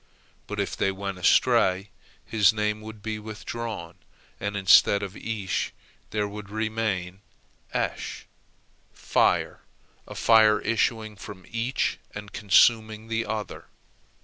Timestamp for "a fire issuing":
10.07-11.15